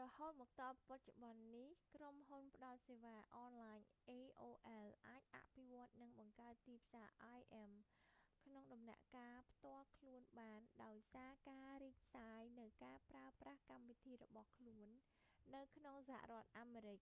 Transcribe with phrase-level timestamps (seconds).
[0.00, 3.80] រហូតមកទល់បច្ចុប្បន្ននេះក្រុមហ៊ុនផ្តល់សេវាអនឡាញ
[4.18, 4.92] aol អាច
[5.34, 7.02] អភិវឌ្ឍ និងបង្កើតទីផ្សា
[7.36, 7.70] រ im
[8.44, 14.88] ក្នុងដំណាក់កាលផ្ទាល់ខ្លួនបាន ដោយសារការរីកសាយនូវការប្រើប្រាស់កម្មវិធីរបស់ខ្លួន
[15.54, 17.00] នៅក្នុងសហរដ្ឋអាមេរិក